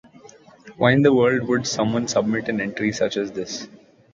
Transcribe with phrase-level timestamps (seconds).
[0.77, 3.67] Why in the world would someone submit an entry such as this?